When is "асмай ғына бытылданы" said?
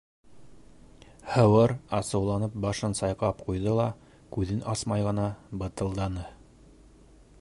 4.75-6.25